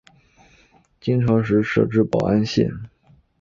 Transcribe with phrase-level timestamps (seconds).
[0.99, 2.71] 金朝时设置保安县。